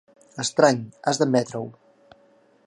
[0.43, 0.79] Estrany,
[1.11, 1.63] has d'admetre-ho.